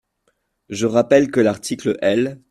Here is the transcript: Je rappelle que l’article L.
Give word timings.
Je 0.69 0.87
rappelle 0.87 1.29
que 1.29 1.39
l’article 1.39 1.99
L. 2.01 2.39